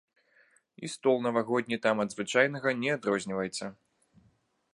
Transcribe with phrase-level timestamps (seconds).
[0.83, 3.65] І стол навагодні там ад звычайнага не адрозніваецца.